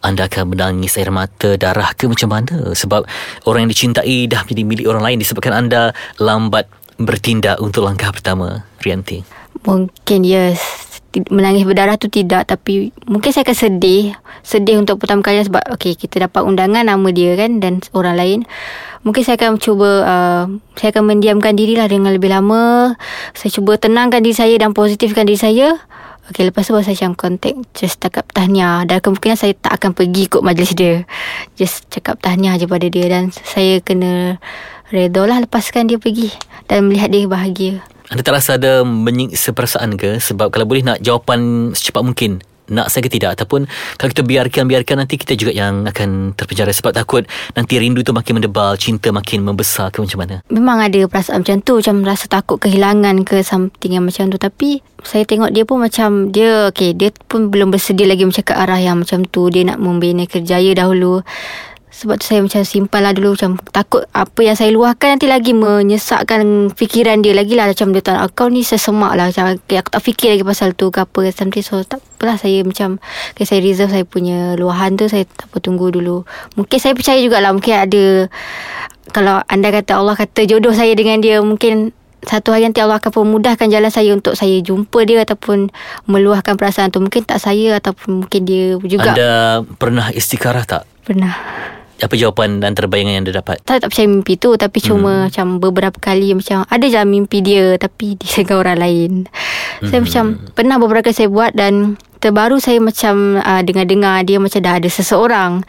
Anda 0.00 0.24
akan 0.24 0.56
menangis 0.56 0.96
air 0.96 1.12
mata, 1.12 1.60
darah 1.60 1.92
ke 1.92 2.08
macam 2.08 2.32
mana? 2.32 2.72
Sebab 2.72 3.04
orang 3.44 3.68
yang 3.68 3.72
dicintai 3.76 4.24
dah 4.24 4.40
menjadi 4.40 4.64
milik 4.64 4.86
orang 4.88 5.04
lain 5.04 5.18
disebabkan 5.20 5.52
anda 5.52 5.92
lambat 6.16 6.64
bertindak 6.98 7.62
untuk 7.62 7.86
langkah 7.86 8.10
pertama, 8.10 8.66
Rianti. 8.82 9.22
Mungkin 9.64 10.26
yes 10.26 10.88
menangis 11.32 11.64
berdarah 11.64 11.96
tu 11.96 12.12
tidak 12.12 12.44
tapi 12.44 12.92
mungkin 13.08 13.32
saya 13.32 13.48
akan 13.48 13.56
sedih 13.56 14.12
sedih 14.44 14.76
untuk 14.76 15.00
pertama 15.00 15.24
kali 15.24 15.40
sebab 15.40 15.64
okey 15.74 15.96
kita 15.96 16.28
dapat 16.28 16.44
undangan 16.44 16.84
nama 16.84 17.08
dia 17.10 17.32
kan 17.34 17.58
dan 17.58 17.80
orang 17.96 18.14
lain. 18.14 18.40
Mungkin 19.06 19.24
saya 19.24 19.40
akan 19.40 19.56
cuba 19.56 19.90
uh, 20.04 20.44
saya 20.76 20.88
akan 20.92 21.16
mendiamkan 21.16 21.56
dirilah 21.56 21.88
dengan 21.88 22.12
lebih 22.12 22.28
lama. 22.28 22.94
Saya 23.32 23.50
cuba 23.56 23.80
tenangkan 23.80 24.20
diri 24.20 24.36
saya 24.36 24.54
dan 24.60 24.76
positifkan 24.76 25.24
diri 25.24 25.40
saya. 25.40 25.80
Okey 26.28 26.44
lepas 26.44 26.68
tu 26.68 26.76
baru 26.76 26.84
saya 26.84 27.08
macam 27.08 27.16
contact 27.16 27.56
just 27.72 28.04
cakap 28.04 28.28
tahniah. 28.36 28.84
Dan 28.84 29.00
kemungkinan 29.00 29.38
saya 29.40 29.56
tak 29.56 29.80
akan 29.80 29.96
pergi 29.96 30.28
ikut 30.28 30.44
majlis 30.44 30.76
dia. 30.76 31.08
Just 31.56 31.88
cakap 31.88 32.20
tahniah 32.20 32.60
je 32.60 32.68
pada 32.68 32.84
dia 32.84 33.06
dan 33.08 33.32
saya 33.32 33.80
kena 33.80 34.36
redha 34.88 35.22
lah 35.28 35.44
lepaskan 35.44 35.88
dia 35.88 36.00
pergi 36.00 36.32
dan 36.68 36.88
melihat 36.88 37.12
dia 37.12 37.28
bahagia 37.28 37.84
anda 38.08 38.24
tak 38.24 38.40
rasa 38.40 38.56
ada 38.56 38.88
menyiksa 38.88 39.52
perasaan 39.52 40.00
ke? 40.00 40.16
Sebab 40.16 40.48
kalau 40.48 40.64
boleh 40.64 40.80
nak 40.80 41.04
jawapan 41.04 41.72
secepat 41.76 42.00
mungkin. 42.04 42.40
nak 42.68 42.92
saya 42.92 43.00
ke 43.00 43.08
tidak 43.08 43.32
ataupun 43.32 43.64
kalau 43.96 44.12
kita 44.12 44.20
biarkan-biarkan 44.28 45.00
nanti 45.00 45.16
kita 45.16 45.32
juga 45.40 45.56
yang 45.56 45.88
akan 45.88 46.36
terpenjara 46.36 46.68
sebab 46.68 46.92
takut 46.92 47.24
nanti 47.56 47.80
rindu 47.80 48.04
tu 48.04 48.12
makin 48.12 48.36
mendebal, 48.36 48.76
cinta 48.76 49.08
makin 49.08 49.40
membesar 49.40 49.88
ke 49.88 50.04
macam 50.04 50.20
mana? 50.20 50.44
Memang 50.52 50.76
ada 50.84 51.00
perasaan 51.08 51.40
macam 51.40 51.64
tu 51.64 51.80
Macam 51.80 52.04
rasa 52.04 52.28
takut 52.28 52.60
kehilangan 52.60 53.24
ke 53.24 53.40
Something 53.40 53.96
yang 53.96 54.04
macam 54.04 54.28
tu 54.28 54.36
Tapi 54.36 54.84
Saya 55.00 55.24
tengok 55.24 55.48
dia 55.48 55.64
pun 55.64 55.80
macam 55.80 56.28
Dia 56.28 56.68
okay 56.68 56.92
Dia 56.92 57.08
pun 57.24 57.48
belum 57.48 57.72
bersedia 57.72 58.04
lagi 58.04 58.28
Macam 58.28 58.44
ke 58.44 58.52
arah 58.52 58.76
yang 58.76 59.00
macam 59.00 59.24
tu 59.24 59.48
Dia 59.48 59.64
nak 59.64 59.80
membina 59.80 60.28
kerjaya 60.28 60.76
dahulu 60.76 61.24
sebab 61.88 62.20
tu 62.20 62.28
saya 62.28 62.44
macam 62.44 62.62
simpan 62.68 63.00
lah 63.00 63.16
dulu 63.16 63.32
Macam 63.32 63.56
takut 63.72 64.04
apa 64.12 64.40
yang 64.44 64.54
saya 64.54 64.68
luahkan 64.70 65.16
Nanti 65.16 65.24
lagi 65.24 65.56
menyesakkan 65.56 66.72
fikiran 66.76 67.24
dia 67.24 67.32
lagi 67.32 67.56
lah. 67.56 67.72
Macam 67.72 67.96
dia 67.96 68.04
tak 68.04 68.20
kau 68.36 68.52
ni 68.52 68.60
sesemak 68.60 69.16
lah. 69.16 69.32
Macam 69.32 69.56
aku 69.56 69.88
tak 69.88 70.02
fikir 70.04 70.36
lagi 70.36 70.44
pasal 70.44 70.76
tu 70.76 70.92
ke 70.92 71.02
apa. 71.02 71.32
Something 71.32 71.64
so 71.64 71.80
tak 71.82 72.04
apalah 72.20 72.36
saya 72.36 72.60
macam 72.62 73.00
okay, 73.32 73.48
Saya 73.48 73.64
reserve 73.64 73.90
saya 73.90 74.04
punya 74.04 74.54
luahan 74.60 75.00
tu 75.00 75.08
Saya 75.08 75.24
tak 75.24 75.48
apa 75.48 75.58
tunggu 75.64 75.88
dulu. 75.88 76.28
Mungkin 76.60 76.78
saya 76.78 76.92
percaya 76.92 77.18
jugalah 77.24 77.56
Mungkin 77.56 77.74
ada 77.74 78.04
Kalau 79.16 79.40
anda 79.48 79.68
kata 79.72 79.96
Allah 79.96 80.14
kata 80.14 80.44
jodoh 80.44 80.76
saya 80.76 80.92
dengan 80.92 81.24
dia 81.24 81.40
Mungkin 81.40 81.96
satu 82.26 82.50
hari 82.50 82.66
nanti 82.66 82.82
Allah 82.82 82.98
akan 82.98 83.12
pemudahkan 83.14 83.70
jalan 83.70 83.90
saya 83.92 84.10
untuk 84.14 84.34
saya 84.34 84.58
jumpa 84.58 85.06
dia 85.06 85.22
ataupun 85.22 85.70
meluahkan 86.10 86.58
perasaan 86.58 86.90
tu 86.90 86.98
mungkin 86.98 87.22
tak 87.22 87.38
saya 87.38 87.78
ataupun 87.78 88.26
mungkin 88.26 88.42
dia 88.42 88.74
juga 88.82 89.14
Anda 89.14 89.30
pernah 89.78 90.10
istikarah 90.10 90.66
tak? 90.66 90.82
pernah 91.06 91.32
Apa 91.98 92.14
jawapan 92.14 92.62
dan 92.62 92.78
terbayangan 92.78 93.10
yang 93.10 93.22
anda 93.26 93.34
dapat? 93.42 93.58
saya 93.66 93.82
tak 93.82 93.90
percaya 93.90 94.06
mimpi 94.06 94.38
tu 94.38 94.54
tapi 94.54 94.78
cuma 94.78 95.10
hmm. 95.10 95.24
macam 95.30 95.46
beberapa 95.58 95.98
kali 95.98 96.30
macam 96.30 96.62
ada 96.68 96.86
je 96.86 97.00
mimpi 97.02 97.38
dia 97.42 97.74
tapi 97.74 98.14
dia 98.18 98.42
dengan 98.44 98.56
orang 98.62 98.78
lain. 98.78 99.12
Hmm. 99.82 99.88
Saya 99.90 100.00
macam 100.06 100.24
pernah 100.54 100.76
beberapa 100.78 101.10
kali 101.10 101.16
saya 101.16 101.30
buat 101.30 101.58
dan 101.58 101.98
terbaru 102.18 102.58
saya 102.58 102.82
macam 102.82 103.38
uh, 103.38 103.62
dengar-dengar 103.62 104.26
dia 104.26 104.38
macam 104.42 104.60
dah 104.60 104.78
ada 104.78 104.90
seseorang. 104.90 105.62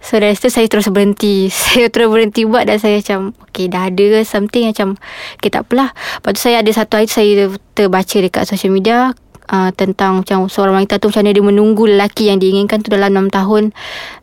So 0.00 0.18
dari 0.18 0.34
situ 0.38 0.48
saya 0.50 0.66
terus 0.70 0.88
berhenti. 0.90 1.50
Saya 1.66 1.90
terus 1.90 2.08
berhenti 2.08 2.46
buat 2.46 2.64
dan 2.64 2.78
saya 2.78 3.02
macam 3.02 3.34
okay 3.42 3.66
dah 3.66 3.90
ada 3.90 4.22
something 4.22 4.70
macam 4.70 4.94
okay 5.36 5.50
tak 5.50 5.66
apalah. 5.66 5.92
Lepas 5.92 6.30
tu 6.38 6.40
saya 6.46 6.62
ada 6.62 6.70
satu 6.72 6.98
hari 6.98 7.10
saya 7.10 7.50
terbaca 7.74 8.16
dekat 8.16 8.46
social 8.48 8.72
media 8.72 9.12
Uh, 9.46 9.70
tentang 9.78 10.26
macam 10.26 10.50
seorang 10.50 10.82
wanita 10.82 10.98
tu 10.98 11.06
macam 11.06 11.22
mana 11.22 11.30
dia 11.30 11.44
menunggu 11.46 11.86
lelaki 11.86 12.34
yang 12.34 12.42
diinginkan 12.42 12.82
tu 12.82 12.90
dalam 12.90 13.14
6 13.14 13.30
tahun 13.30 13.70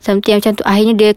something 0.03 0.35
macam 0.35 0.51
tu 0.51 0.67
akhirnya 0.67 0.95
dia 0.99 1.11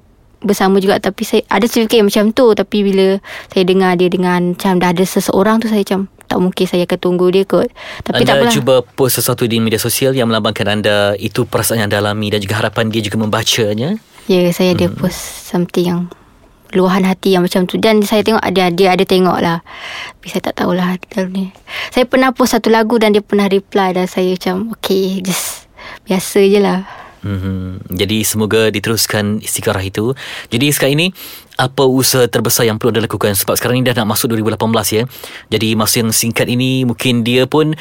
bersama 0.47 0.79
juga 0.79 1.03
tapi 1.03 1.27
saya 1.27 1.43
ada 1.51 1.67
terfikir 1.67 2.07
macam 2.07 2.31
tu 2.31 2.55
tapi 2.55 2.87
bila 2.87 3.19
saya 3.51 3.67
dengar 3.67 3.99
dia 3.99 4.07
dengan 4.07 4.55
macam 4.55 4.79
dah 4.79 4.95
ada 4.95 5.03
seseorang 5.03 5.59
tu 5.59 5.67
saya 5.67 5.83
macam 5.83 6.07
tak 6.27 6.39
mungkin 6.43 6.67
saya 6.67 6.85
akan 6.85 6.99
tunggu 6.99 7.27
dia 7.31 7.47
kot. 7.47 7.71
Tapi 8.03 8.23
anda 8.23 8.27
tak 8.27 8.37
apalah. 8.43 8.53
cuba 8.53 8.75
post 8.83 9.23
sesuatu 9.23 9.47
di 9.47 9.63
media 9.63 9.79
sosial 9.79 10.13
yang 10.13 10.27
melambangkan 10.31 10.67
anda 10.67 11.15
itu 11.17 11.47
perasaan 11.47 11.83
yang 11.83 11.87
anda 11.89 12.03
alami 12.03 12.35
dan 12.35 12.43
juga 12.43 12.59
harapan 12.59 12.91
dia 12.91 13.03
juga 13.03 13.17
membacanya. 13.23 13.99
ya 14.27 14.51
saya 14.51 14.75
ada 14.75 14.91
post 14.91 15.47
something 15.47 15.87
yang 15.87 16.01
luahan 16.75 17.07
hati 17.07 17.39
yang 17.39 17.47
macam 17.47 17.65
tu. 17.65 17.79
Dan 17.79 18.03
saya 18.03 18.27
tengok 18.27 18.43
ada 18.43 18.69
dia 18.75 18.93
ada 18.93 19.05
tengok 19.07 19.39
lah. 19.39 19.63
Tapi 20.19 20.27
saya 20.27 20.43
tak 20.51 20.63
tahulah 20.63 20.99
dalam 21.15 21.31
ni. 21.31 21.47
Saya 21.95 22.05
pernah 22.11 22.35
post 22.35 22.59
satu 22.59 22.69
lagu 22.69 22.99
dan 22.99 23.15
dia 23.15 23.23
pernah 23.23 23.47
reply 23.47 23.95
dan 23.95 24.11
saya 24.11 24.35
macam 24.35 24.75
okay 24.75 25.23
just 25.23 25.71
biasa 26.07 26.43
je 26.47 26.59
lah 26.63 27.06
Mm-hmm. 27.25 27.97
Jadi 27.97 28.19
semoga 28.27 28.69
diteruskan 28.69 29.41
istiqarah 29.41 29.85
itu. 29.85 30.13
Jadi 30.53 30.67
sekarang 30.73 30.95
ini 31.01 31.07
apa 31.57 31.89
usaha 31.89 32.29
terbesar 32.29 32.69
yang 32.69 32.77
perlu 32.77 32.93
anda 32.93 33.09
lakukan 33.09 33.33
sebab 33.33 33.57
sekarang 33.57 33.81
ini 33.81 33.89
dah 33.89 34.05
nak 34.05 34.13
masuk 34.17 34.33
2018 34.37 34.97
ya. 34.97 35.03
Jadi 35.49 35.69
masa 35.73 36.05
yang 36.05 36.13
singkat 36.13 36.47
ini 36.51 36.85
mungkin 36.85 37.25
dia 37.25 37.49
pun 37.49 37.73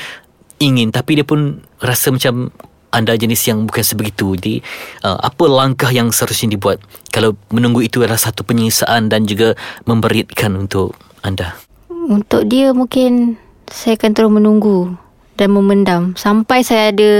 ingin 0.64 0.96
tapi 0.96 1.20
dia 1.20 1.26
pun 1.28 1.60
rasa 1.84 2.16
macam 2.16 2.56
anda 2.96 3.12
jenis 3.20 3.44
yang 3.52 3.68
bukan 3.68 3.84
sebegitu. 3.84 4.40
Jadi 4.40 4.64
uh, 5.04 5.20
apa 5.20 5.44
langkah 5.52 5.92
yang 5.92 6.16
seharusnya 6.16 6.56
dibuat 6.56 6.80
kalau 7.12 7.36
menunggu 7.52 7.84
itu 7.84 8.00
adalah 8.00 8.20
satu 8.20 8.48
penyiksaan 8.48 9.12
dan 9.12 9.28
juga 9.28 9.60
memberitkan 9.84 10.56
untuk 10.56 10.96
anda? 11.20 11.60
Untuk 11.92 12.48
dia 12.48 12.72
mungkin 12.72 13.36
saya 13.68 14.00
akan 14.00 14.12
terus 14.16 14.32
menunggu 14.32 14.96
dan 15.36 15.52
memendam 15.52 16.16
sampai 16.16 16.64
saya 16.64 16.96
ada 16.96 17.12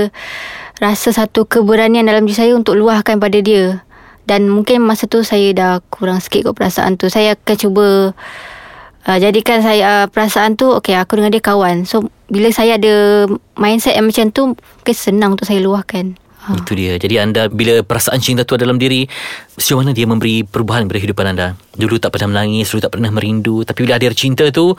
rasa 0.80 1.12
satu 1.12 1.48
keberanian 1.48 2.04
dalam 2.04 2.28
diri 2.28 2.36
saya 2.36 2.52
untuk 2.56 2.76
luahkan 2.76 3.16
pada 3.16 3.38
dia. 3.40 3.82
Dan 4.26 4.50
mungkin 4.50 4.82
masa 4.82 5.06
tu 5.06 5.22
saya 5.22 5.54
dah 5.54 5.72
kurang 5.86 6.18
sikit 6.18 6.50
kot 6.50 6.54
perasaan 6.58 6.98
tu. 6.98 7.06
Saya 7.06 7.38
akan 7.38 7.56
cuba 7.56 7.86
uh, 9.06 9.18
jadikan 9.22 9.62
saya 9.62 9.82
uh, 9.86 10.06
perasaan 10.10 10.58
tu 10.58 10.74
okay 10.74 10.98
aku 10.98 11.22
dengan 11.22 11.30
dia 11.30 11.42
kawan. 11.42 11.86
So 11.86 12.10
bila 12.26 12.50
saya 12.50 12.74
ada 12.74 13.26
mindset 13.54 13.94
yang 13.94 14.10
macam 14.10 14.34
tu 14.34 14.42
mungkin 14.58 14.96
senang 14.96 15.38
untuk 15.38 15.46
saya 15.46 15.62
luahkan. 15.62 16.18
Ha. 16.46 16.62
Itu 16.62 16.78
dia. 16.78 16.94
Jadi 16.94 17.14
anda 17.18 17.50
bila 17.50 17.82
perasaan 17.82 18.22
cinta 18.22 18.46
tu 18.46 18.54
ada 18.54 18.66
dalam 18.66 18.78
diri, 18.78 19.06
sejauh 19.58 19.82
mana 19.82 19.90
dia 19.90 20.06
memberi 20.06 20.46
perubahan 20.46 20.86
pada 20.86 21.02
kehidupan 21.02 21.26
anda? 21.34 21.58
Dulu 21.74 21.98
tak 21.98 22.14
pernah 22.14 22.38
menangis, 22.38 22.70
dulu 22.70 22.86
tak 22.86 22.94
pernah 22.94 23.10
merindu, 23.10 23.66
tapi 23.66 23.82
bila 23.82 23.98
ada 23.98 24.14
cinta 24.14 24.46
tu, 24.54 24.74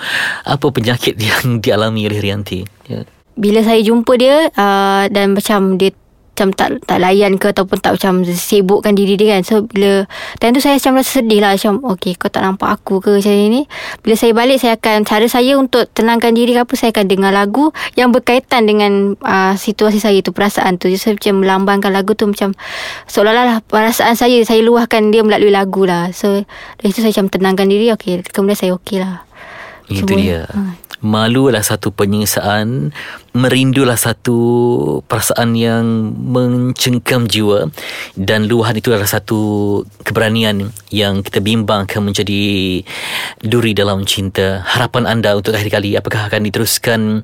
apa 0.48 0.68
penyakit 0.72 1.20
yang 1.28 1.60
dialami 1.60 2.08
oleh 2.08 2.20
Rianti? 2.24 2.64
Ya. 2.88 3.04
Bila 3.38 3.62
saya 3.62 3.80
jumpa 3.86 4.18
dia 4.18 4.50
uh, 4.58 5.06
dan 5.14 5.38
macam 5.38 5.78
dia 5.78 5.94
macam 6.38 6.54
tak 6.54 6.86
tak 6.86 7.02
layan 7.02 7.42
ke 7.42 7.50
ataupun 7.50 7.82
tak 7.82 7.98
macam 7.98 8.22
sibukkan 8.22 8.94
diri 8.94 9.18
dia 9.18 9.34
kan. 9.34 9.42
So 9.42 9.66
bila 9.66 10.06
time 10.38 10.54
tu 10.54 10.62
saya 10.62 10.78
macam 10.78 11.02
rasa 11.02 11.12
sedih 11.18 11.42
lah 11.42 11.58
macam 11.58 11.82
okay 11.82 12.14
kau 12.14 12.30
tak 12.30 12.46
nampak 12.46 12.78
aku 12.78 13.02
ke 13.02 13.18
macam 13.18 13.34
ni. 13.34 13.66
Bila 14.06 14.14
saya 14.14 14.38
balik 14.38 14.62
saya 14.62 14.78
akan 14.78 15.02
cara 15.02 15.26
saya 15.26 15.58
untuk 15.58 15.90
tenangkan 15.98 16.38
diri 16.38 16.54
ke 16.54 16.62
apa 16.62 16.74
saya 16.78 16.94
akan 16.94 17.10
dengar 17.10 17.34
lagu 17.34 17.74
yang 17.98 18.14
berkaitan 18.14 18.70
dengan 18.70 19.18
uh, 19.26 19.58
situasi 19.58 19.98
saya 19.98 20.22
tu 20.22 20.30
perasaan 20.30 20.78
tu. 20.78 20.94
Jadi 20.94 21.02
saya 21.02 21.14
macam 21.18 21.36
melambangkan 21.42 21.90
lagu 21.90 22.14
tu 22.14 22.30
macam 22.30 22.54
seolah-olah 23.10 23.66
perasaan 23.66 24.14
saya 24.14 24.38
saya 24.46 24.62
luahkan 24.62 25.10
dia 25.10 25.26
melalui 25.26 25.50
lagu 25.50 25.90
lah. 25.90 26.14
So 26.14 26.46
dari 26.78 26.94
situ 26.94 27.02
saya 27.02 27.18
macam 27.18 27.34
tenangkan 27.34 27.66
diri 27.66 27.90
okay 27.90 28.22
kemudian 28.22 28.54
saya 28.62 28.78
okay 28.78 29.02
lah. 29.02 29.26
Itu 29.90 30.06
Semua- 30.06 30.22
dia. 30.22 30.46
Ha. 30.54 30.86
Malu 30.98 31.54
adalah 31.54 31.62
satu 31.62 31.94
penyiksaan, 31.94 32.90
merindulah 33.38 33.94
satu 33.94 34.38
perasaan 35.06 35.54
yang 35.54 35.86
mencengkam 36.18 37.30
jiwa 37.30 37.70
dan 38.18 38.50
luahan 38.50 38.74
itu 38.74 38.90
adalah 38.90 39.06
satu 39.06 39.40
keberanian 40.02 40.74
yang 40.90 41.22
kita 41.22 41.38
bimbang 41.38 41.86
akan 41.86 42.10
menjadi 42.10 42.82
duri 43.46 43.78
dalam 43.78 44.10
cinta. 44.10 44.66
Harapan 44.66 45.06
anda 45.06 45.38
untuk 45.38 45.54
akhir 45.54 45.70
kali 45.70 45.94
apakah 45.94 46.34
akan 46.34 46.50
diteruskan 46.50 47.22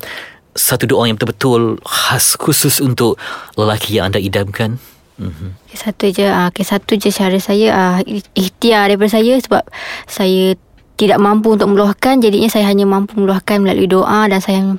satu 0.53 0.86
doa 0.86 1.10
yang 1.10 1.18
betul-betul 1.18 1.82
khas 1.82 2.38
khusus 2.38 2.77
untuk 2.77 3.18
lelaki 3.58 3.98
yang 3.98 4.13
anda 4.13 4.22
idamkan? 4.22 4.77
Mm-hmm. 5.18 5.50
Satu 5.74 6.10
je 6.10 6.25
okay, 6.25 6.65
satu 6.65 6.98
je 6.98 7.10
cara 7.10 7.38
saya 7.38 7.68
ah 7.74 7.98
ikhtiar 8.38 8.89
daripada 8.89 9.18
saya 9.18 9.38
sebab 9.38 9.62
saya 10.10 10.58
tidak 10.95 11.19
mampu 11.19 11.57
untuk 11.57 11.73
meluahkan 11.73 12.21
jadinya 12.21 12.50
saya 12.50 12.69
hanya 12.69 12.85
mampu 12.85 13.17
meluahkan 13.17 13.62
melalui 13.62 13.89
doa 13.89 14.29
dan 14.29 14.39
saya 14.39 14.77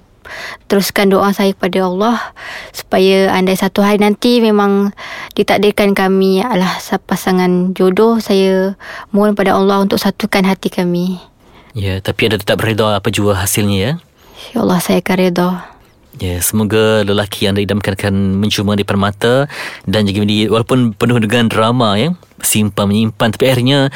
teruskan 0.66 1.12
doa 1.12 1.30
saya 1.36 1.52
kepada 1.52 1.84
Allah 1.84 2.16
supaya 2.72 3.28
andai 3.34 3.58
satu 3.58 3.84
hari 3.84 4.00
nanti 4.00 4.40
memang 4.40 4.96
ditakdirkan 5.36 5.92
kami 5.92 6.40
adalah 6.40 6.80
pasangan 7.04 7.76
jodoh 7.76 8.18
saya 8.18 8.78
mohon 9.12 9.36
pada 9.36 9.52
Allah 9.52 9.84
untuk 9.84 10.00
satukan 10.00 10.48
hati 10.48 10.72
kami. 10.72 11.20
Ya, 11.74 11.98
tapi 11.98 12.30
anda 12.30 12.38
tetap 12.38 12.62
bereda 12.62 12.94
apa 12.94 13.10
jua 13.10 13.34
hasilnya 13.34 13.78
ya. 13.78 13.92
insyaAllah 14.54 14.78
saya 14.78 15.02
akan 15.02 15.16
redha 15.18 15.50
Ya, 16.22 16.38
semoga 16.38 17.02
lelaki 17.02 17.42
yang 17.42 17.58
anda 17.58 17.66
idamkan 17.66 17.98
akan 17.98 18.38
mencuma 18.38 18.78
di 18.78 18.86
permata 18.86 19.50
dan 19.82 20.06
juga 20.06 20.22
di, 20.22 20.46
walaupun 20.46 20.94
penuh 20.94 21.18
dengan 21.18 21.50
drama 21.50 21.98
ya, 21.98 22.14
simpan 22.38 22.86
menyimpan 22.86 23.34
tapi 23.34 23.50
akhirnya 23.50 23.90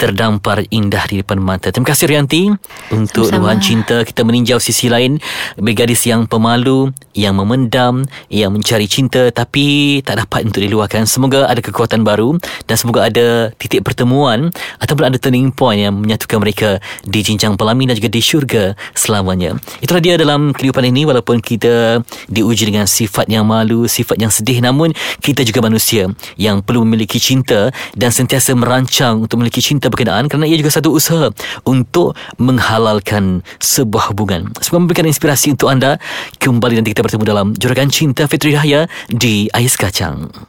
terdampar 0.00 0.64
indah 0.72 1.04
di 1.04 1.20
depan 1.20 1.36
mata. 1.36 1.68
Terima 1.68 1.92
kasih 1.92 2.08
Rianti 2.08 2.48
untuk 2.88 3.28
Sama-sama. 3.28 3.52
luahan 3.52 3.60
cinta. 3.60 4.00
Kita 4.00 4.24
meninjau 4.24 4.56
sisi 4.56 4.88
lain 4.88 5.20
bagi 5.60 5.76
gadis 5.76 6.08
yang 6.08 6.24
pemalu, 6.24 6.88
yang 7.12 7.36
memendam, 7.36 8.08
yang 8.32 8.56
mencari 8.56 8.88
cinta 8.88 9.28
tapi 9.28 10.00
tak 10.00 10.24
dapat 10.24 10.48
untuk 10.48 10.64
diluahkan. 10.64 11.04
Semoga 11.04 11.44
ada 11.44 11.60
kekuatan 11.60 12.00
baru 12.00 12.40
dan 12.64 12.80
semoga 12.80 13.12
ada 13.12 13.52
titik 13.60 13.84
pertemuan 13.84 14.48
ataupun 14.80 15.12
ada 15.12 15.20
turning 15.20 15.52
point 15.52 15.84
yang 15.84 15.92
menyatukan 15.92 16.40
mereka 16.40 16.80
di 17.04 17.20
jinjang 17.20 17.60
pelamin 17.60 17.92
dan 17.92 18.00
juga 18.00 18.08
di 18.08 18.24
syurga 18.24 18.72
selamanya. 18.96 19.60
Itulah 19.84 20.00
dia 20.00 20.16
dalam 20.16 20.56
kehidupan 20.56 20.88
ini 20.88 21.04
walaupun 21.04 21.44
kita 21.44 22.00
diuji 22.32 22.72
dengan 22.72 22.88
sifat 22.88 23.28
yang 23.28 23.44
malu, 23.44 23.84
sifat 23.84 24.16
yang 24.16 24.32
sedih 24.32 24.64
namun 24.64 24.96
kita 25.20 25.44
juga 25.44 25.60
manusia 25.60 26.08
yang 26.40 26.64
perlu 26.64 26.88
memiliki 26.88 27.20
cinta 27.20 27.68
dan 27.92 28.08
sentiasa 28.08 28.56
merancang 28.56 29.28
untuk 29.28 29.44
memiliki 29.44 29.60
cinta 29.60 29.89
berkenaan 29.90 30.30
kerana 30.30 30.48
ia 30.48 30.56
juga 30.56 30.72
satu 30.72 30.96
usaha 30.96 31.28
untuk 31.68 32.16
menghalalkan 32.40 33.44
sebuah 33.60 34.14
hubungan. 34.14 34.48
Semoga 34.64 34.88
memberikan 34.88 35.06
inspirasi 35.10 35.52
untuk 35.52 35.68
anda. 35.68 36.00
Kembali 36.40 36.80
nanti 36.80 36.96
kita 36.96 37.04
bertemu 37.04 37.24
dalam 37.26 37.46
Juragan 37.58 37.92
Cinta 37.92 38.24
Fitri 38.24 38.56
Rahaya 38.56 38.88
di 39.12 39.50
Ais 39.52 39.76
Kacang. 39.76 40.48